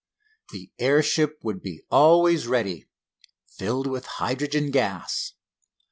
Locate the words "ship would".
1.03-1.61